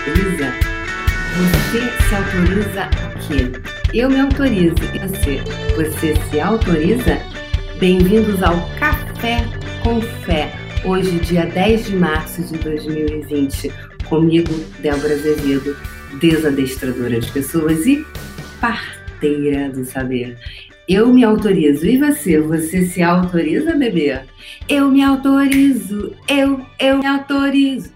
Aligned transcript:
autoriza? 0.00 0.52
Você 1.36 1.80
se 2.08 2.14
autoriza 2.14 2.90
o 3.04 3.18
quê? 3.26 3.98
Eu 3.98 4.08
me 4.08 4.20
autorizo. 4.20 4.76
E 4.94 4.98
você? 4.98 5.40
Você 5.76 6.14
se 6.30 6.40
autoriza? 6.40 7.18
Bem-vindos 7.78 8.42
ao 8.42 8.56
Café 8.78 9.44
com 9.82 10.00
Fé. 10.24 10.52
Hoje, 10.84 11.18
dia 11.20 11.44
10 11.44 11.86
de 11.86 11.96
março 11.96 12.42
de 12.42 12.58
2020. 12.58 13.70
Comigo, 14.08 14.52
Débora 14.80 15.12
Azevedo, 15.12 15.76
desadestradora 16.18 17.20
de 17.20 17.30
pessoas 17.30 17.86
e 17.86 18.04
parteira 18.58 19.68
do 19.68 19.84
saber. 19.84 20.38
Eu 20.88 21.12
me 21.12 21.24
autorizo. 21.24 21.86
E 21.86 21.98
você? 21.98 22.40
Você 22.40 22.86
se 22.86 23.02
autoriza, 23.02 23.76
bebê? 23.76 24.18
Eu 24.66 24.90
me 24.90 25.02
autorizo. 25.02 26.14
Eu, 26.26 26.64
eu 26.78 26.98
me 26.98 27.06
autorizo. 27.06 27.90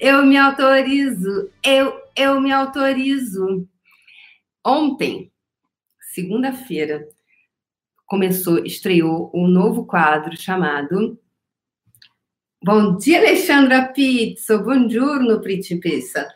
Eu 0.00 0.24
me 0.24 0.38
autorizo. 0.38 1.50
Eu, 1.62 2.00
eu 2.16 2.40
me 2.40 2.50
autorizo. 2.50 3.68
Ontem, 4.64 5.30
segunda-feira, 6.14 7.06
começou, 8.06 8.64
estreou 8.64 9.30
um 9.34 9.46
novo 9.46 9.84
quadro 9.84 10.34
chamado 10.34 11.20
Bom 12.64 12.96
dia, 12.96 13.18
Alexandra 13.18 13.88
Pizzo. 13.88 14.62
Buongiorno, 14.62 15.42
principessa. 15.42 16.26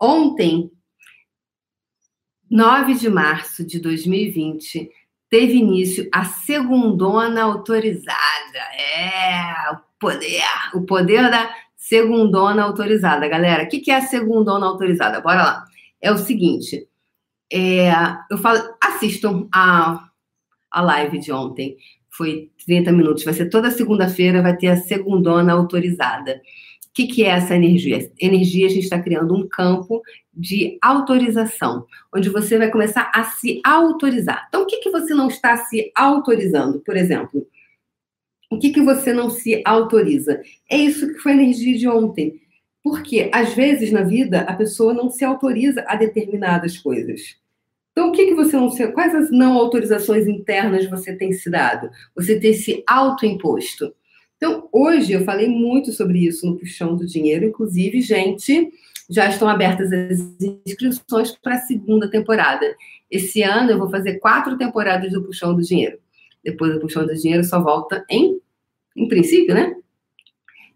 Ontem, 0.00 0.70
9 2.50 2.94
de 2.94 3.10
março 3.10 3.62
de 3.64 3.78
2020, 3.78 4.90
teve 5.28 5.54
início 5.54 6.08
a 6.12 6.24
segundona 6.24 7.42
autorizada. 7.42 8.58
É, 8.74 9.70
o 9.72 9.76
poder, 9.98 10.42
o 10.74 10.82
poder 10.82 11.30
da 11.30 11.54
segundona 11.82 12.62
autorizada. 12.62 13.26
Galera, 13.28 13.64
o 13.64 13.68
que 13.68 13.90
é 13.90 13.96
a 13.96 14.02
segundona 14.02 14.66
autorizada? 14.66 15.20
Bora 15.20 15.42
lá. 15.42 15.64
É 16.00 16.12
o 16.12 16.16
seguinte, 16.16 16.88
é, 17.52 17.90
eu 18.30 18.38
falo, 18.38 18.60
assistam 18.82 19.48
a, 19.52 20.08
a 20.70 20.80
live 20.80 21.18
de 21.18 21.32
ontem, 21.32 21.76
foi 22.08 22.50
30 22.66 22.92
minutos, 22.92 23.24
vai 23.24 23.34
ser 23.34 23.48
toda 23.48 23.70
segunda-feira, 23.70 24.42
vai 24.42 24.56
ter 24.56 24.68
a 24.68 24.76
segundona 24.76 25.52
autorizada. 25.52 26.40
O 26.86 26.94
que, 26.94 27.06
que 27.06 27.24
é 27.24 27.28
essa 27.28 27.54
energia? 27.56 28.10
Energia, 28.20 28.66
a 28.66 28.70
gente 28.70 28.84
está 28.84 29.00
criando 29.00 29.34
um 29.34 29.48
campo 29.48 30.02
de 30.32 30.78
autorização, 30.80 31.86
onde 32.14 32.28
você 32.28 32.58
vai 32.58 32.70
começar 32.70 33.10
a 33.14 33.24
se 33.24 33.60
autorizar. 33.64 34.46
Então, 34.48 34.62
o 34.62 34.66
que, 34.66 34.78
que 34.78 34.90
você 34.90 35.14
não 35.14 35.28
está 35.28 35.56
se 35.56 35.90
autorizando? 35.96 36.80
Por 36.80 36.96
exemplo, 36.96 37.46
o 38.54 38.58
que, 38.58 38.70
que 38.70 38.80
você 38.80 39.12
não 39.12 39.30
se 39.30 39.62
autoriza? 39.64 40.40
É 40.70 40.76
isso 40.76 41.06
que 41.08 41.18
foi 41.18 41.32
a 41.32 41.36
energia 41.36 41.76
de 41.76 41.88
ontem. 41.88 42.40
Porque, 42.82 43.30
às 43.32 43.54
vezes, 43.54 43.92
na 43.92 44.02
vida, 44.02 44.40
a 44.40 44.54
pessoa 44.54 44.92
não 44.92 45.08
se 45.08 45.24
autoriza 45.24 45.84
a 45.86 45.94
determinadas 45.94 46.76
coisas. 46.78 47.36
Então, 47.92 48.08
o 48.08 48.12
que, 48.12 48.26
que 48.26 48.34
você 48.34 48.56
não 48.56 48.70
se... 48.70 48.86
Quais 48.88 49.14
as 49.14 49.30
não 49.30 49.56
autorizações 49.56 50.26
internas 50.26 50.88
você 50.88 51.14
tem 51.14 51.32
se 51.32 51.48
dado? 51.48 51.90
Você 52.16 52.40
tem 52.40 52.52
se 52.52 52.82
autoimposto? 52.86 53.94
Então, 54.36 54.68
hoje 54.72 55.12
eu 55.12 55.24
falei 55.24 55.48
muito 55.48 55.92
sobre 55.92 56.26
isso 56.26 56.44
no 56.44 56.58
Puxão 56.58 56.96
do 56.96 57.06
Dinheiro, 57.06 57.44
inclusive, 57.44 58.00
gente, 58.00 58.72
já 59.08 59.28
estão 59.28 59.48
abertas 59.48 59.92
as 59.92 60.18
inscrições 60.66 61.30
para 61.40 61.54
a 61.54 61.60
segunda 61.60 62.10
temporada. 62.10 62.66
Esse 63.08 63.42
ano 63.42 63.70
eu 63.70 63.78
vou 63.78 63.88
fazer 63.88 64.18
quatro 64.18 64.56
temporadas 64.56 65.12
do 65.12 65.22
Puxão 65.22 65.54
do 65.54 65.62
Dinheiro. 65.62 65.98
Depois 66.42 66.72
do 66.72 66.80
Puxão 66.80 67.06
do 67.06 67.14
Dinheiro 67.14 67.44
só 67.44 67.62
volta 67.62 68.04
em, 68.10 68.40
em 68.96 69.08
princípio, 69.08 69.54
né? 69.54 69.74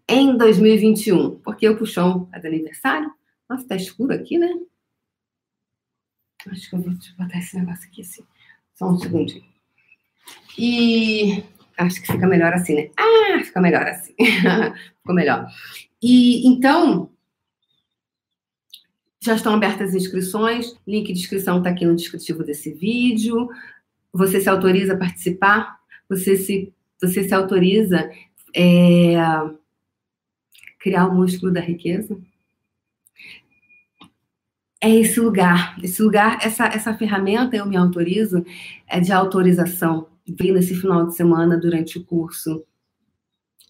Em 0.07 0.37
2021, 0.37 1.39
porque 1.39 1.67
o 1.67 1.77
Puxão 1.77 2.29
é 2.33 2.39
de 2.39 2.47
aniversário. 2.47 3.11
Nossa, 3.49 3.67
tá 3.67 3.75
escuro 3.75 4.13
aqui, 4.13 4.37
né? 4.37 4.53
Acho 6.49 6.69
que 6.69 6.75
eu 6.75 6.81
vou 6.81 6.93
botar 7.17 7.39
esse 7.39 7.57
negócio 7.57 7.87
aqui 7.87 8.01
assim. 8.01 8.23
Só 8.73 8.89
um 8.89 8.97
segundinho. 8.97 9.43
E 10.57 11.43
Acho 11.77 12.01
que 12.01 12.11
fica 12.11 12.25
melhor 12.25 12.53
assim, 12.53 12.73
né? 12.73 12.89
Ah, 12.97 13.43
fica 13.43 13.61
melhor 13.61 13.83
assim. 13.83 14.13
Ficou 14.97 15.13
melhor. 15.13 15.47
E 16.01 16.47
então, 16.47 17.11
já 19.21 19.35
estão 19.35 19.53
abertas 19.53 19.89
as 19.89 19.95
inscrições. 19.95 20.75
Link 20.87 21.13
de 21.13 21.19
inscrição 21.19 21.59
está 21.59 21.69
aqui 21.69 21.85
no 21.85 21.95
descritivo 21.95 22.43
desse 22.43 22.73
vídeo. 22.73 23.47
Você 24.11 24.41
se 24.41 24.49
autoriza 24.49 24.93
a 24.93 24.97
participar? 24.97 25.77
Você 26.09 26.35
se, 26.35 26.73
você 27.01 27.23
se 27.23 27.33
autoriza 27.33 28.09
é, 28.55 29.15
criar 30.79 31.07
o 31.07 31.15
músculo 31.15 31.51
da 31.51 31.61
riqueza? 31.61 32.17
É 34.81 34.89
esse 34.89 35.19
lugar, 35.19 35.75
esse 35.83 36.01
lugar, 36.01 36.37
essa, 36.41 36.65
essa 36.67 36.93
ferramenta, 36.93 37.55
eu 37.55 37.65
me 37.65 37.75
autorizo, 37.75 38.45
é 38.87 38.99
de 38.99 39.11
autorização 39.11 40.07
vi 40.27 40.51
nesse 40.51 40.75
final 40.75 41.07
de 41.07 41.15
semana 41.15 41.57
durante 41.57 41.97
o 41.97 42.03
curso 42.03 42.65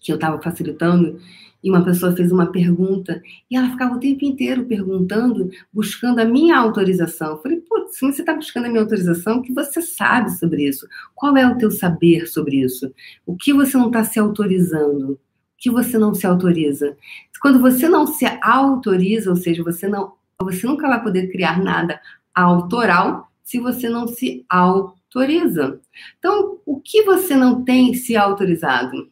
que 0.00 0.12
eu 0.12 0.16
estava 0.16 0.40
facilitando 0.40 1.18
e 1.62 1.70
uma 1.70 1.84
pessoa 1.84 2.14
fez 2.14 2.30
uma 2.30 2.50
pergunta 2.50 3.20
e 3.50 3.56
ela 3.56 3.70
ficava 3.70 3.96
o 3.96 4.00
tempo 4.00 4.24
inteiro 4.24 4.64
perguntando, 4.64 5.50
buscando 5.72 6.20
a 6.20 6.24
minha 6.24 6.56
autorização. 6.56 7.32
Eu 7.32 7.42
falei, 7.42 7.60
putz, 7.60 7.96
se 7.96 8.00
você 8.00 8.22
está 8.22 8.34
buscando 8.34 8.66
a 8.66 8.68
minha 8.68 8.82
autorização, 8.82 9.38
o 9.38 9.42
que 9.42 9.52
você 9.52 9.82
sabe 9.82 10.30
sobre 10.30 10.68
isso? 10.68 10.86
Qual 11.14 11.36
é 11.36 11.46
o 11.46 11.58
teu 11.58 11.70
saber 11.70 12.26
sobre 12.26 12.60
isso? 12.62 12.92
O 13.26 13.36
que 13.36 13.52
você 13.52 13.76
não 13.76 13.88
está 13.88 14.04
se 14.04 14.18
autorizando? 14.18 15.12
O 15.12 15.18
que 15.58 15.70
você 15.70 15.98
não 15.98 16.14
se 16.14 16.26
autoriza? 16.26 16.96
Quando 17.40 17.60
você 17.60 17.88
não 17.88 18.06
se 18.06 18.24
autoriza, 18.40 19.30
ou 19.30 19.36
seja, 19.36 19.62
você 19.64 19.88
não, 19.88 20.12
você 20.40 20.66
nunca 20.66 20.86
vai 20.86 21.02
poder 21.02 21.30
criar 21.30 21.62
nada 21.62 22.00
autoral 22.32 23.28
se 23.42 23.58
você 23.58 23.88
não 23.88 24.06
se 24.06 24.44
autoriza. 24.48 25.80
Então, 26.18 26.60
o 26.64 26.80
que 26.80 27.02
você 27.02 27.34
não 27.34 27.64
tem 27.64 27.94
se 27.94 28.16
autorizado? 28.16 29.10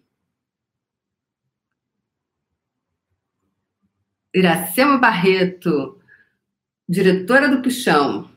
Iracema 4.38 4.98
Barreto, 4.98 5.98
diretora 6.88 7.48
do 7.48 7.62
Puxão. 7.62 8.30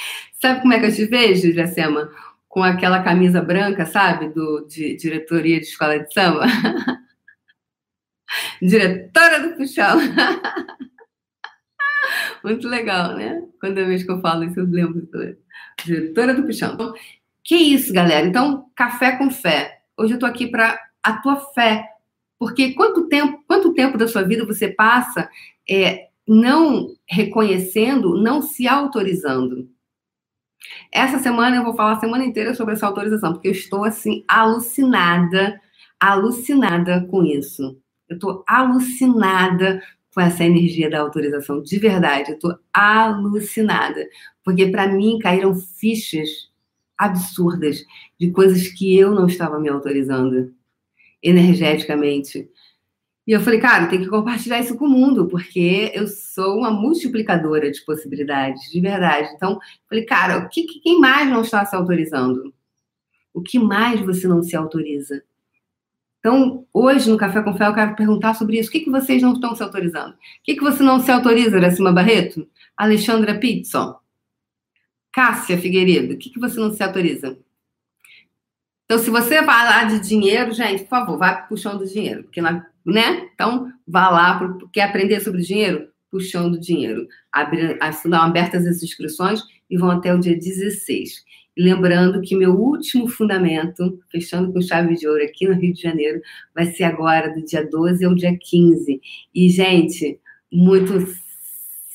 sabe 0.41 0.61
como 0.61 0.73
é 0.73 0.81
que 0.81 0.87
eu 0.87 0.95
te 0.95 1.05
vejo, 1.07 1.49
Iracema? 1.49 2.11
Com 2.49 2.63
aquela 2.63 3.03
camisa 3.03 3.43
branca, 3.43 3.85
sabe? 3.85 4.29
Do, 4.29 4.67
de 4.67 4.97
diretoria 4.97 5.59
de 5.59 5.67
escola 5.67 5.99
de 5.99 6.13
samba. 6.13 6.47
diretora 8.63 9.41
do 9.41 9.57
Puxão. 9.57 9.99
Muito 12.45 12.69
legal, 12.69 13.17
né? 13.17 13.43
Quando 13.61 13.85
vez 13.87 14.05
que 14.05 14.11
eu 14.11 14.21
falo 14.21 14.45
isso, 14.45 14.61
eu 14.61 14.67
lembro. 14.67 15.09
Diretora 15.85 16.33
do 16.33 16.45
Pichão. 16.45 16.75
Então, 16.75 16.95
que 17.43 17.57
isso, 17.57 17.93
galera? 17.93 18.27
Então, 18.27 18.71
café 18.75 19.17
com 19.17 19.31
fé. 19.31 19.81
Hoje 19.97 20.15
eu 20.15 20.19
tô 20.19 20.27
aqui 20.27 20.47
para 20.47 20.79
a 21.03 21.15
tua 21.15 21.37
fé. 21.53 21.96
Porque 22.39 22.75
quanto 22.75 23.09
tempo, 23.09 23.43
quanto 23.47 23.73
tempo 23.75 23.97
da 23.97 24.07
sua 24.07 24.23
vida 24.23 24.45
você 24.45 24.69
passa 24.69 25.29
é, 25.69 26.09
não 26.27 26.95
reconhecendo, 27.09 28.21
não 28.21 28.43
se 28.43 28.69
autorizando? 28.69 29.69
Essa 30.93 31.19
semana 31.19 31.57
eu 31.57 31.65
vou 31.65 31.75
falar 31.75 31.93
a 31.93 32.01
semana 32.01 32.25
inteira 32.25 32.55
sobre 32.55 32.75
essa 32.75 32.87
autorização, 32.87 33.33
porque 33.33 33.49
eu 33.49 33.53
estou 33.53 33.85
assim 33.85 34.25
alucinada, 34.27 35.61
alucinada 35.99 37.07
com 37.11 37.25
isso. 37.25 37.79
Eu 38.09 38.17
estou 38.17 38.45
alucinada 38.47 39.83
com 40.15 40.21
essa 40.21 40.45
energia 40.45 40.89
da 40.89 41.01
autorização. 41.01 41.63
De 41.63 41.79
verdade, 41.79 42.33
eu 42.33 42.39
tô 42.39 42.57
alucinada. 42.73 44.09
Porque 44.43 44.67
para 44.69 44.89
mim 44.89 45.19
caíram 45.19 45.55
fichas 45.55 46.29
absurdas 46.97 47.85
de 48.19 48.31
coisas 48.31 48.69
que 48.69 48.97
eu 48.97 49.11
não 49.11 49.27
estava 49.27 49.59
me 49.61 49.69
autorizando 49.69 50.55
energeticamente. 51.23 52.49
E 53.27 53.33
eu 53.33 53.41
falei, 53.41 53.59
cara, 53.59 53.87
tem 53.89 54.01
que 54.01 54.09
compartilhar 54.09 54.61
isso 54.61 54.77
com 54.77 54.85
o 54.85 54.89
mundo, 54.89 55.27
porque 55.27 55.91
eu 55.95 56.07
sou 56.07 56.59
uma 56.59 56.71
multiplicadora 56.71 57.71
de 57.71 57.85
possibilidades, 57.85 58.71
de 58.71 58.81
verdade. 58.81 59.29
Então, 59.35 59.59
falei, 59.89 60.05
cara, 60.05 60.39
o 60.39 60.49
que, 60.49 60.63
quem 60.81 61.01
mais 61.01 61.29
não 61.29 61.43
está 61.43 61.65
se 61.65 61.75
autorizando? 61.75 62.55
O 63.35 63.43
que 63.43 63.59
mais 63.59 64.01
você 64.01 64.29
não 64.29 64.43
se 64.43 64.55
autoriza? 64.55 65.23
Então, 66.21 66.67
hoje 66.73 67.11
no 67.11 67.17
Café 67.17 67.43
com 67.43 67.57
Fé, 67.57 67.67
eu 67.67 67.75
quero 67.75 67.97
perguntar 67.97 68.35
sobre 68.35 68.59
isso. 68.59 68.69
O 68.69 68.73
que, 68.73 68.81
que 68.81 68.91
vocês 68.91 69.23
não 69.23 69.35
estão 69.35 69.55
se 69.55 69.63
autorizando? 69.63 70.13
O 70.13 70.17
que, 70.45 70.55
que 70.55 70.63
você 70.63 70.83
não 70.83 71.01
se 71.01 71.11
autoriza, 71.11 71.57
Iracema 71.57 71.93
Barreto? 71.93 72.49
Alexandra 72.77 73.39
Pitson? 73.39 73.97
Cássia 75.13 75.59
Figueiredo? 75.59 76.15
O 76.15 76.19
que, 76.19 76.31
que 76.31 76.41
você 76.41 76.59
não 76.59 76.73
se 76.73 76.83
autoriza? 76.83 77.39
Então, 78.87 78.99
se 78.99 79.11
você 79.11 79.43
vai 79.43 79.67
lá 79.67 79.85
de 79.85 79.99
dinheiro, 79.99 80.53
gente, 80.53 80.85
por 80.85 80.91
favor, 80.91 81.19
vá 81.19 81.35
para 81.35 81.47
puxão 81.47 81.77
do 81.77 81.85
dinheiro. 81.85 82.23
Porque, 82.23 82.41
né? 82.41 83.29
Então, 83.35 83.71
vá 83.87 84.09
lá. 84.09 84.39
Pro, 84.39 84.69
quer 84.69 84.83
aprender 84.83 85.21
sobre 85.21 85.43
dinheiro? 85.43 85.89
Puxão 86.09 86.49
do 86.49 86.59
dinheiro. 86.59 87.07
Abre, 87.33 87.77
estão 87.83 88.15
abertas 88.15 88.65
as 88.65 88.81
inscrições 88.83 89.43
e 89.69 89.77
vão 89.77 89.91
até 89.91 90.15
o 90.15 90.21
dia 90.21 90.37
16. 90.37 91.25
Lembrando 91.59 92.21
que 92.21 92.37
meu 92.37 92.55
último 92.55 93.09
fundamento, 93.09 93.99
fechando 94.09 94.53
com 94.53 94.61
chave 94.61 94.95
de 94.95 95.09
ouro 95.09 95.25
aqui 95.25 95.49
no 95.49 95.55
Rio 95.55 95.75
de 95.75 95.83
Janeiro, 95.83 96.21
vai 96.55 96.67
ser 96.67 96.85
agora 96.85 97.35
do 97.35 97.45
dia 97.45 97.69
12 97.69 98.05
ao 98.05 98.15
dia 98.15 98.39
15. 98.39 99.01
E, 99.35 99.49
gente, 99.49 100.21
muito 100.53 100.93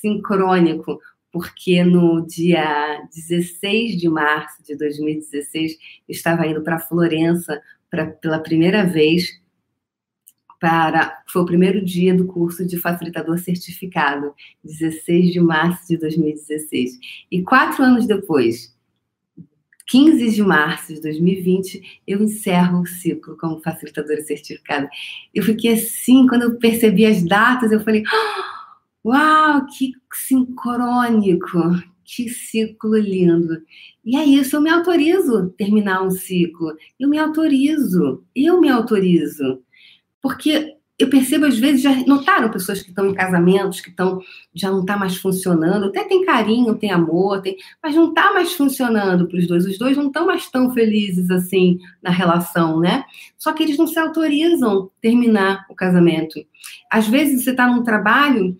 sincrônico, 0.01 0.99
porque 1.31 1.83
no 1.83 2.25
dia 2.25 3.01
16 3.13 4.00
de 4.00 4.10
março 4.10 4.62
de 4.63 4.75
2016 4.75 5.74
eu 5.74 5.78
estava 6.10 6.45
indo 6.45 6.62
para 6.62 6.80
Florença 6.80 7.62
pra, 7.89 8.07
pela 8.07 8.39
primeira 8.39 8.86
vez 8.86 9.42
para 10.60 11.24
foi 11.28 11.42
o 11.42 11.45
primeiro 11.45 11.83
dia 11.83 12.13
do 12.13 12.28
curso 12.28 12.63
de 12.63 12.78
facilitador 12.78 13.39
certificado, 13.39 14.31
16 14.63 15.33
de 15.33 15.39
março 15.39 15.88
de 15.88 15.98
2016. 15.98 17.00
E 17.31 17.42
quatro 17.42 17.83
anos 17.83 18.06
depois, 18.06 18.72
15 19.88 20.30
de 20.30 20.44
março 20.44 20.94
de 20.94 21.01
2020, 21.01 22.01
eu 22.07 22.22
encerro 22.22 22.81
o 22.81 22.86
ciclo 22.86 23.36
como 23.38 23.60
facilitadora 23.60 24.22
certificada. 24.22 24.88
Eu 25.33 25.44
fiquei 25.44 25.74
assim, 25.74 26.28
quando 26.28 26.44
eu 26.44 26.60
percebi 26.60 27.07
as 27.07 27.24
datas, 27.24 27.72
eu 27.72 27.83
falei: 27.83 28.04
oh, 28.06 28.50
Uau, 29.03 29.65
que 29.65 29.94
sincrônico! 30.13 31.59
Que 32.03 32.30
ciclo 32.30 32.98
lindo! 32.98 33.62
E 34.03 34.18
é 34.18 34.24
isso, 34.25 34.56
eu 34.56 34.62
me 34.62 34.69
autorizo 34.69 35.50
terminar 35.57 36.03
um 36.03 36.12
ciclo. 36.12 36.75
Eu 37.00 37.09
me 37.09 37.18
autorizo, 37.18 38.24
eu 38.36 38.59
me 38.59 38.69
autorizo. 38.69 39.62
Porque 40.21 40.75
eu 41.01 41.09
percebo, 41.09 41.45
às 41.45 41.57
vezes, 41.57 41.81
já 41.81 41.95
notaram 42.06 42.51
pessoas 42.51 42.83
que 42.83 42.89
estão 42.89 43.07
em 43.07 43.13
casamentos, 43.15 43.81
que 43.81 43.89
estão 43.89 44.21
já 44.53 44.69
não 44.69 44.81
está 44.81 44.95
mais 44.95 45.18
funcionando, 45.18 45.86
até 45.86 46.04
tem 46.04 46.24
carinho, 46.24 46.75
tem 46.75 46.92
amor, 46.92 47.42
tem, 47.42 47.57
mas 47.81 47.95
não 47.95 48.09
está 48.09 48.31
mais 48.33 48.54
funcionando 48.54 49.27
para 49.27 49.39
os 49.39 49.47
dois. 49.47 49.65
Os 49.65 49.80
dois 49.80 49.97
não 49.97 50.07
estão 50.07 50.27
mais 50.27 50.47
tão 50.51 50.71
felizes 50.74 51.31
assim 51.31 51.80
na 52.04 52.12
relação, 52.12 52.80
né? 52.80 53.04
Só 53.36 53.51
que 53.51 53.63
eles 53.63 53.77
não 53.77 53.88
se 53.88 53.97
autorizam 53.97 54.92
terminar 55.01 55.65
o 55.69 55.75
casamento. 55.75 56.39
Às 56.92 57.07
vezes 57.07 57.44
você 57.44 57.51
está 57.51 57.65
num 57.65 57.83
trabalho 57.83 58.56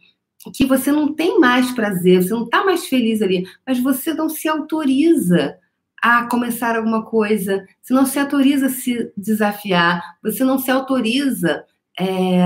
que 0.50 0.66
você 0.66 0.92
não 0.92 1.14
tem 1.14 1.40
mais 1.40 1.72
prazer, 1.72 2.24
você 2.24 2.34
não 2.34 2.46
está 2.46 2.64
mais 2.64 2.88
feliz 2.88 3.22
ali, 3.22 3.46
mas 3.68 3.80
você 3.80 4.14
não 4.14 4.30
se 4.30 4.48
autoriza 4.48 5.60
a 6.02 6.26
começar 6.26 6.76
alguma 6.76 7.06
coisa, 7.06 7.68
você 7.80 7.94
não 7.94 8.06
se 8.08 8.18
autoriza 8.18 8.66
a 8.66 8.70
se 8.70 9.14
desafiar, 9.16 10.02
você 10.24 10.44
não 10.44 10.58
se 10.58 10.72
autoriza, 10.72 11.64
é... 12.00 12.42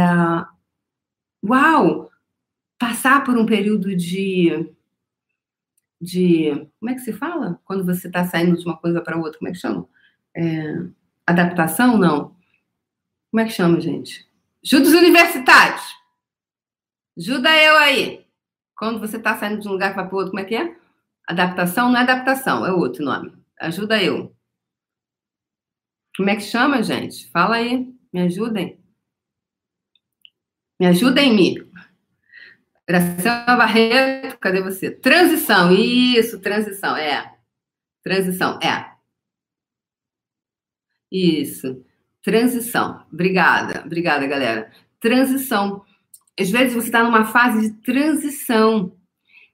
uau, 1.42 2.12
passar 2.77 3.24
por 3.24 3.38
um 3.38 3.45
período 3.45 3.95
de, 3.95 4.69
de, 6.01 6.68
como 6.80 6.91
é 6.91 6.95
que 6.95 7.00
se 7.00 7.13
fala? 7.13 7.57
Quando 7.63 7.86
você 7.86 8.07
está 8.07 8.25
saindo 8.25 8.57
de 8.57 8.65
uma 8.65 8.75
coisa 8.75 9.01
para 9.01 9.18
outra, 9.18 9.39
como 9.39 9.48
é 9.48 9.53
que 9.53 9.59
chama? 9.59 9.88
É... 10.36 10.86
Adaptação, 11.25 11.98
não? 11.98 12.36
Como 13.31 13.41
é 13.41 13.45
que 13.45 13.51
chama, 13.51 13.80
gente? 13.80 14.27
Judos 14.62 14.94
universitários. 14.94 16.04
Ajuda 17.17 17.50
eu 17.63 17.77
aí. 17.77 18.25
Quando 18.77 19.00
você 19.00 19.17
está 19.17 19.38
saindo 19.38 19.62
de 19.62 19.67
um 19.67 19.71
lugar 19.71 19.94
para 19.94 20.03
outro, 20.03 20.31
como 20.31 20.39
é 20.39 20.45
que 20.45 20.56
é? 20.56 20.77
Adaptação 21.27 21.89
não 21.89 21.97
é 21.97 22.01
adaptação, 22.01 22.65
é 22.65 22.71
outro 22.71 23.03
nome. 23.03 23.33
Ajuda 23.59 24.01
eu. 24.01 24.35
Como 26.15 26.29
é 26.29 26.35
que 26.35 26.41
chama, 26.41 26.83
gente? 26.83 27.29
Fala 27.31 27.56
aí. 27.56 27.94
Me 28.13 28.21
ajudem. 28.21 28.79
Me 30.79 30.88
ajudem, 30.88 31.33
Mi. 31.33 31.71
Graciela 32.88 33.56
Barreto, 33.56 34.38
cadê 34.38 34.62
você? 34.62 34.91
Transição, 34.91 35.71
isso, 35.73 36.39
transição, 36.39 36.95
é. 36.95 37.35
Transição, 38.03 38.59
é. 38.62 38.95
Isso. 41.12 41.83
Transição. 42.21 43.06
Obrigada, 43.12 43.83
obrigada, 43.85 44.27
galera. 44.27 44.71
Transição. 45.00 45.83
Às 46.39 46.49
vezes 46.49 46.73
você 46.73 46.87
está 46.87 47.03
numa 47.03 47.25
fase 47.25 47.69
de 47.69 47.77
transição. 47.81 48.95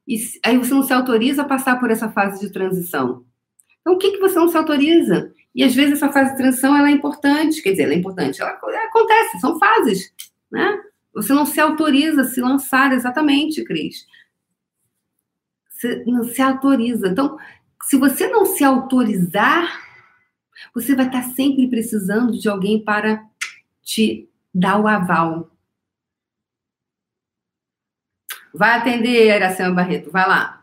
E 0.07 0.17
aí 0.43 0.57
você 0.57 0.73
não 0.73 0.83
se 0.83 0.93
autoriza 0.93 1.43
a 1.43 1.47
passar 1.47 1.79
por 1.79 1.91
essa 1.91 2.11
fase 2.11 2.39
de 2.39 2.51
transição. 2.51 3.23
Então, 3.81 3.93
o 3.93 3.97
que, 3.97 4.11
que 4.11 4.19
você 4.19 4.35
não 4.35 4.49
se 4.49 4.57
autoriza? 4.57 5.33
E 5.53 5.63
às 5.63 5.75
vezes 5.75 5.93
essa 5.93 6.11
fase 6.11 6.31
de 6.31 6.37
transição 6.37 6.75
ela 6.75 6.89
é 6.89 6.91
importante, 6.91 7.61
quer 7.61 7.71
dizer, 7.71 7.83
ela 7.83 7.93
é 7.93 7.97
importante, 7.97 8.41
ela, 8.41 8.57
ela 8.63 8.85
acontece, 8.85 9.39
são 9.39 9.59
fases, 9.59 10.13
né? 10.51 10.79
Você 11.13 11.33
não 11.33 11.45
se 11.45 11.59
autoriza 11.59 12.21
a 12.21 12.25
se 12.25 12.39
lançar 12.39 12.93
exatamente, 12.93 13.63
Cris. 13.65 14.05
Você 15.69 16.03
não 16.05 16.23
se 16.23 16.41
autoriza. 16.41 17.07
Então, 17.09 17.37
se 17.83 17.97
você 17.97 18.29
não 18.29 18.45
se 18.45 18.63
autorizar, 18.63 19.81
você 20.73 20.95
vai 20.95 21.07
estar 21.07 21.23
sempre 21.23 21.67
precisando 21.67 22.39
de 22.39 22.47
alguém 22.47 22.81
para 22.81 23.21
te 23.83 24.29
dar 24.53 24.79
o 24.79 24.87
aval. 24.87 25.50
Vai 28.53 28.77
atender, 28.77 29.35
Iracema 29.35 29.73
Barreto, 29.73 30.11
vai 30.11 30.27
lá 30.27 30.61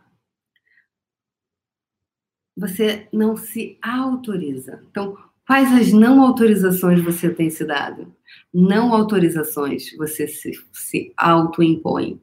você 2.59 3.07
não 3.13 3.37
se 3.37 3.79
autoriza. 3.81 4.83
Então, 4.91 5.17
quais 5.47 5.73
as 5.73 5.93
não 5.93 6.21
autorizações 6.21 7.01
você 7.01 7.31
tem 7.31 7.49
se 7.49 7.65
dado? 7.65 8.13
Não 8.53 8.93
autorizações 8.93 9.97
você 9.97 10.27
se, 10.27 10.53
se 10.73 11.13
auto-impõe. 11.17 12.21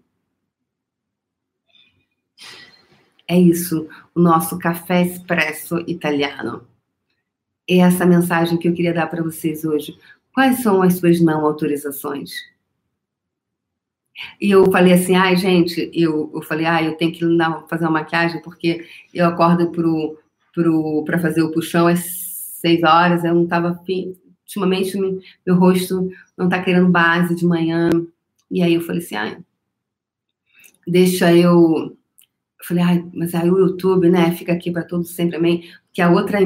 É 3.28 3.40
isso, 3.40 3.88
o 4.14 4.20
nosso 4.20 4.60
café 4.60 5.04
expresso 5.04 5.80
italiano. 5.88 6.68
É 7.68 7.78
essa 7.78 8.06
mensagem 8.06 8.58
que 8.58 8.68
eu 8.68 8.74
queria 8.74 8.94
dar 8.94 9.08
para 9.08 9.24
vocês 9.24 9.64
hoje. 9.64 9.98
Quais 10.34 10.62
são 10.62 10.82
as 10.82 10.98
suas 10.98 11.22
não 11.22 11.46
autorizações? 11.46 12.34
E 14.40 14.52
eu 14.52 14.72
falei 14.72 14.94
assim, 14.94 15.16
ai, 15.16 15.36
gente, 15.36 15.90
eu, 15.94 16.32
eu 16.34 16.42
falei, 16.42 16.66
ah, 16.66 16.82
eu 16.82 16.94
tenho 16.94 17.12
que 17.12 17.26
fazer 17.70 17.86
uma 17.86 17.92
maquiagem 17.92 18.42
porque 18.42 18.86
eu 19.14 19.26
acordo 19.26 19.72
pro 19.72 20.18
para 21.06 21.20
fazer 21.20 21.42
o 21.42 21.52
puxão 21.52 21.86
às 21.86 22.00
seis 22.00 22.82
horas, 22.82 23.26
eu 23.26 23.36
não 23.36 23.44
estava 23.44 23.78
ultimamente 24.46 24.98
meu 25.46 25.58
rosto 25.58 26.10
não 26.38 26.46
está 26.46 26.62
querendo 26.62 26.90
base 26.90 27.36
de 27.36 27.46
manhã. 27.46 27.90
E 28.50 28.62
aí 28.62 28.74
eu 28.76 28.82
falei 28.82 29.02
assim, 29.02 29.16
ah, 29.16 29.38
deixa 30.88 31.34
eu. 31.34 31.98
Eu 32.60 32.66
falei, 32.66 32.84
ai, 32.84 33.10
mas 33.14 33.36
aí 33.36 33.50
o 33.50 33.60
YouTube, 33.60 34.10
né, 34.10 34.32
fica 34.32 34.54
aqui 34.54 34.72
para 34.72 34.84
todos 34.84 35.12
sempre 35.12 35.36
também, 35.38 35.70
que 35.92 36.02
a 36.02 36.10
outra. 36.10 36.40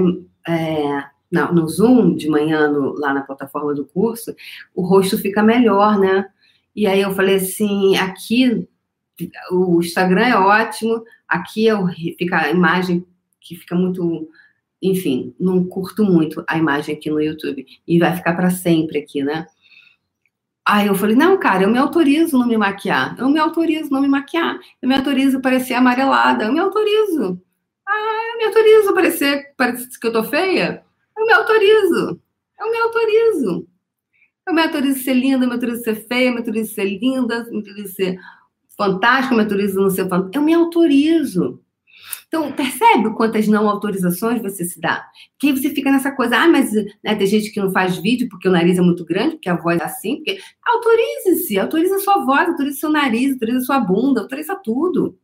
É, 0.47 1.03
não, 1.31 1.53
no 1.53 1.67
Zoom 1.67 2.15
de 2.15 2.27
manhã, 2.27 2.67
no, 2.71 2.93
lá 2.97 3.13
na 3.13 3.21
plataforma 3.21 3.73
do 3.75 3.85
curso, 3.85 4.35
o 4.73 4.81
rosto 4.81 5.17
fica 5.17 5.43
melhor, 5.43 5.99
né? 5.99 6.25
E 6.79 6.87
aí 6.87 7.01
eu 7.01 7.11
falei 7.11 7.35
assim, 7.35 7.97
aqui 7.97 8.65
o 9.51 9.81
Instagram 9.81 10.25
é 10.25 10.35
ótimo, 10.37 11.03
aqui 11.27 11.65
eu, 11.65 11.85
fica 12.17 12.37
a 12.37 12.49
imagem 12.51 13.05
que 13.41 13.57
fica 13.57 13.75
muito. 13.75 14.29
Enfim, 14.81 15.35
não 15.37 15.65
curto 15.65 16.05
muito 16.05 16.41
a 16.47 16.57
imagem 16.57 16.95
aqui 16.95 17.09
no 17.09 17.19
YouTube. 17.19 17.65
E 17.85 17.99
vai 17.99 18.15
ficar 18.15 18.33
para 18.33 18.49
sempre 18.49 18.97
aqui, 18.97 19.21
né? 19.21 19.45
Aí 20.65 20.87
eu 20.87 20.95
falei, 20.95 21.17
não, 21.17 21.37
cara, 21.37 21.63
eu 21.63 21.69
me 21.69 21.77
autorizo 21.77 22.37
não 22.39 22.47
me 22.47 22.55
maquiar. 22.55 23.13
Eu 23.19 23.27
me 23.27 23.39
autorizo 23.39 23.91
não 23.91 23.99
me 23.99 24.07
maquiar. 24.07 24.57
Eu 24.81 24.87
me 24.87 24.95
autorizo 24.95 25.41
parecer 25.41 25.73
amarelada. 25.73 26.45
Eu 26.45 26.53
me 26.53 26.59
autorizo. 26.61 27.41
Ah, 27.85 28.21
eu 28.31 28.37
me 28.37 28.45
autorizo 28.45 28.93
parecer, 28.93 29.53
parecer 29.57 29.99
que 29.99 30.07
eu 30.07 30.13
tô 30.13 30.23
feia. 30.23 30.81
Eu 31.17 31.25
me 31.25 31.33
autorizo. 31.33 32.21
Eu 32.57 32.71
me 32.71 32.77
autorizo. 32.77 33.67
Eu 34.49 34.55
me 34.55 34.63
autorizo 34.63 35.03
ser 35.03 35.13
linda, 35.13 35.45
me 35.45 35.53
autorizo 35.53 35.83
ser 35.83 36.07
feia, 36.07 36.31
me 36.31 36.39
autorizo 36.39 36.73
ser 36.73 36.85
linda, 36.85 37.43
me 37.51 37.57
autorizo 37.57 37.93
ser 37.93 38.19
fantástica, 38.75 39.35
me 39.35 39.41
autorizo 39.43 39.79
não 39.79 39.91
ser 39.91 40.09
fantástica. 40.09 40.39
Eu 40.39 40.41
me 40.41 40.55
autorizo. 40.55 41.61
Então, 42.27 42.51
percebe 42.53 43.13
quantas 43.13 43.47
não 43.47 43.69
autorizações 43.69 44.41
você 44.41 44.65
se 44.65 44.81
dá? 44.81 45.05
Que 45.37 45.53
você 45.53 45.69
fica 45.69 45.91
nessa 45.91 46.11
coisa, 46.11 46.35
ah, 46.35 46.47
mas 46.47 46.73
né, 46.73 47.13
tem 47.13 47.27
gente 47.27 47.51
que 47.51 47.59
não 47.59 47.71
faz 47.71 47.97
vídeo 47.97 48.27
porque 48.27 48.49
o 48.49 48.51
nariz 48.51 48.79
é 48.79 48.81
muito 48.81 49.05
grande, 49.05 49.35
porque 49.35 49.49
a 49.49 49.55
voz 49.55 49.79
é 49.79 49.83
assim. 49.83 50.23
Autorize-se, 50.65 51.59
autorize 51.59 51.93
a 51.93 51.99
sua 51.99 52.25
voz, 52.25 52.49
autorize 52.49 52.79
seu 52.79 52.89
nariz, 52.89 53.33
autorize 53.33 53.57
a 53.59 53.61
sua 53.61 53.79
bunda, 53.79 54.21
autoriza 54.21 54.55
tudo. 54.55 55.15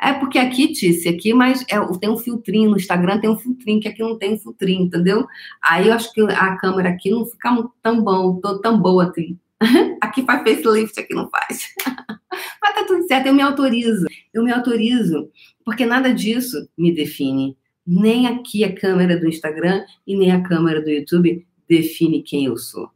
É 0.00 0.12
porque 0.12 0.38
aqui, 0.38 0.72
Tice, 0.72 1.08
aqui, 1.08 1.32
mas 1.32 1.64
é, 1.70 1.78
tem 1.98 2.10
um 2.10 2.16
filtrinho 2.16 2.70
no 2.70 2.76
Instagram, 2.76 3.20
tem 3.20 3.30
um 3.30 3.36
filtrinho, 3.36 3.80
que 3.80 3.88
aqui 3.88 4.02
não 4.02 4.18
tem 4.18 4.38
filtrinho, 4.38 4.84
entendeu? 4.84 5.26
Aí 5.62 5.88
eu 5.88 5.94
acho 5.94 6.12
que 6.12 6.20
a 6.20 6.56
câmera 6.56 6.90
aqui 6.90 7.10
não 7.10 7.24
fica 7.26 7.50
tão 7.82 8.02
bom, 8.02 8.40
tão 8.62 8.78
boa 8.78 9.08
assim. 9.10 9.38
Aqui 10.00 10.22
faz 10.24 10.42
facelift, 10.42 11.00
aqui 11.00 11.14
não 11.14 11.30
faz. 11.30 11.70
Mas 12.60 12.74
tá 12.74 12.84
tudo 12.86 13.06
certo, 13.06 13.28
eu 13.28 13.34
me 13.34 13.40
autorizo. 13.40 14.06
Eu 14.32 14.44
me 14.44 14.52
autorizo 14.52 15.30
porque 15.64 15.86
nada 15.86 16.12
disso 16.12 16.68
me 16.76 16.92
define. 16.92 17.56
Nem 17.86 18.26
aqui 18.26 18.64
a 18.64 18.74
câmera 18.74 19.18
do 19.18 19.28
Instagram 19.28 19.84
e 20.06 20.16
nem 20.16 20.32
a 20.32 20.42
câmera 20.42 20.82
do 20.82 20.90
YouTube 20.90 21.46
define 21.68 22.22
quem 22.22 22.46
eu 22.46 22.56
sou. 22.56 22.90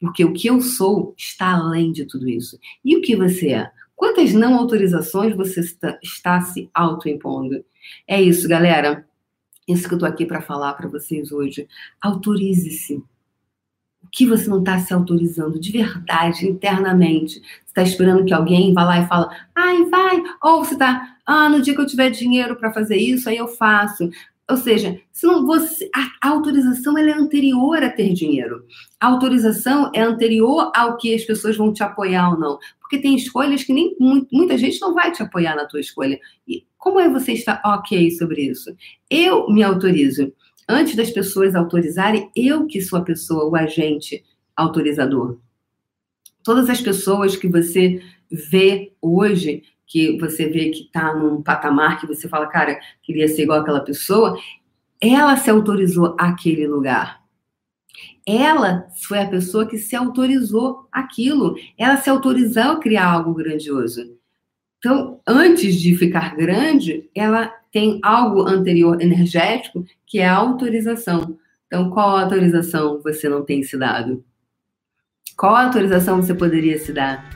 Porque 0.00 0.24
o 0.24 0.32
que 0.32 0.48
eu 0.48 0.60
sou 0.60 1.14
está 1.16 1.52
além 1.52 1.90
de 1.90 2.04
tudo 2.04 2.28
isso. 2.28 2.58
E 2.84 2.96
o 2.96 3.00
que 3.00 3.16
você 3.16 3.50
é? 3.50 3.70
Quantas 3.96 4.34
não 4.34 4.54
autorizações 4.54 5.34
você 5.34 5.60
está, 5.60 5.98
está 6.02 6.40
se 6.42 6.70
autoimpondo? 6.74 7.64
É 8.06 8.20
isso, 8.20 8.46
galera. 8.46 9.06
Isso 9.66 9.88
que 9.88 9.94
eu 9.94 9.98
tô 9.98 10.06
aqui 10.06 10.26
para 10.26 10.42
falar 10.42 10.74
para 10.74 10.88
vocês 10.88 11.32
hoje. 11.32 11.66
Autorize-se. 12.00 12.96
O 12.96 14.08
que 14.12 14.26
você 14.26 14.48
não 14.48 14.60
está 14.60 14.78
se 14.78 14.92
autorizando 14.92 15.58
de 15.58 15.72
verdade, 15.72 16.46
internamente? 16.46 17.40
Você 17.40 17.66
está 17.66 17.82
esperando 17.82 18.24
que 18.24 18.32
alguém 18.32 18.72
vá 18.72 18.84
lá 18.84 19.00
e 19.00 19.08
fala, 19.08 19.28
ai, 19.54 19.84
vai. 19.86 20.22
Ou 20.44 20.64
você 20.64 20.74
está, 20.74 21.16
ah, 21.26 21.48
no 21.48 21.60
dia 21.60 21.74
que 21.74 21.80
eu 21.80 21.86
tiver 21.86 22.10
dinheiro 22.10 22.54
para 22.54 22.72
fazer 22.72 22.96
isso, 22.96 23.28
aí 23.28 23.38
eu 23.38 23.48
faço. 23.48 24.08
Ou 24.48 24.56
seja, 24.56 25.00
se 25.10 25.26
não 25.26 25.44
você, 25.44 25.90
a, 25.92 26.28
autorização 26.28 26.96
é 26.96 27.12
anterior 27.12 27.82
a 27.82 27.90
ter 27.90 28.12
dinheiro. 28.12 28.64
A 29.00 29.08
autorização 29.08 29.90
é 29.92 30.00
anterior 30.00 30.70
ao 30.74 30.96
que 30.96 31.12
as 31.12 31.24
pessoas 31.24 31.56
vão 31.56 31.72
te 31.72 31.82
apoiar 31.82 32.30
ou 32.30 32.38
não. 32.38 32.58
Porque 32.80 32.98
tem 32.98 33.16
escolhas 33.16 33.64
que 33.64 33.72
nem 33.72 33.96
muita 33.98 34.56
gente 34.56 34.80
não 34.80 34.94
vai 34.94 35.10
te 35.10 35.20
apoiar 35.20 35.56
na 35.56 35.66
tua 35.66 35.80
escolha. 35.80 36.18
E 36.46 36.64
como 36.78 37.00
é 37.00 37.08
você 37.08 37.32
estar 37.32 37.60
ok 37.64 38.12
sobre 38.12 38.42
isso? 38.42 38.72
Eu 39.10 39.48
me 39.48 39.64
autorizo. 39.64 40.32
Antes 40.68 40.94
das 40.94 41.10
pessoas 41.10 41.56
autorizarem, 41.56 42.30
eu 42.34 42.66
que 42.66 42.80
sou 42.80 43.00
a 43.00 43.04
pessoa, 43.04 43.48
o 43.48 43.56
agente 43.56 44.24
autorizador. 44.54 45.38
Todas 46.44 46.70
as 46.70 46.80
pessoas 46.80 47.36
que 47.36 47.48
você 47.48 48.00
vê 48.30 48.92
hoje 49.02 49.64
que 49.86 50.18
você 50.18 50.48
vê 50.48 50.70
que 50.70 50.84
está 50.84 51.14
num 51.14 51.42
patamar 51.42 52.00
que 52.00 52.06
você 52.06 52.28
fala, 52.28 52.46
cara, 52.46 52.78
queria 53.02 53.28
ser 53.28 53.42
igual 53.42 53.60
aquela 53.60 53.80
pessoa, 53.80 54.36
ela 55.00 55.36
se 55.36 55.50
autorizou 55.50 56.16
aquele 56.18 56.66
lugar. 56.66 57.20
Ela 58.26 58.88
foi 58.96 59.20
a 59.20 59.28
pessoa 59.28 59.66
que 59.66 59.78
se 59.78 59.94
autorizou 59.94 60.88
aquilo. 60.90 61.54
Ela 61.78 61.96
se 61.96 62.10
autorizou 62.10 62.62
a 62.62 62.80
criar 62.80 63.12
algo 63.12 63.32
grandioso. 63.32 64.16
Então, 64.78 65.20
antes 65.26 65.76
de 65.76 65.96
ficar 65.96 66.36
grande, 66.36 67.08
ela 67.14 67.52
tem 67.72 68.00
algo 68.02 68.42
anterior 68.42 69.00
energético 69.00 69.86
que 70.06 70.18
é 70.18 70.26
a 70.26 70.36
autorização. 70.36 71.38
Então, 71.66 71.90
qual 71.90 72.16
autorização 72.16 73.00
você 73.02 73.28
não 73.28 73.44
tem 73.44 73.62
se 73.62 73.76
dado? 73.76 74.24
Qual 75.36 75.54
autorização 75.54 76.22
você 76.22 76.34
poderia 76.34 76.78
se 76.78 76.92
dar? 76.92 77.35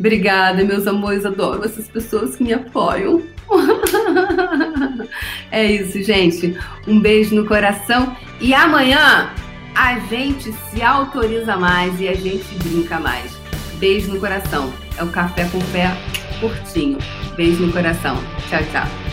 Obrigada, 0.00 0.64
meus 0.64 0.86
amores. 0.86 1.26
Adoro 1.26 1.62
essas 1.62 1.86
pessoas 1.86 2.34
que 2.34 2.42
me 2.42 2.54
apoiam. 2.54 3.22
é 5.52 5.64
isso, 5.64 6.02
gente. 6.02 6.56
Um 6.88 6.98
beijo 6.98 7.34
no 7.34 7.46
coração. 7.46 8.16
E 8.40 8.54
amanhã 8.54 9.30
a 9.74 9.98
gente 10.08 10.52
se 10.52 10.82
autoriza 10.82 11.56
mais 11.58 12.00
e 12.00 12.08
a 12.08 12.14
gente 12.14 12.46
brinca 12.64 12.98
mais. 12.98 13.30
Beijo 13.74 14.10
no 14.10 14.18
coração. 14.18 14.72
É 14.96 15.04
o 15.04 15.08
café 15.08 15.44
com 15.52 15.58
pé 15.70 15.94
curtinho. 16.40 16.96
Beijo 17.36 17.66
no 17.66 17.72
coração. 17.72 18.16
Tchau, 18.48 18.62
tchau. 18.72 19.09